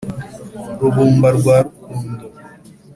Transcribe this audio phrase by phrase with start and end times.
[0.79, 2.23] rubumba rwa rukundo,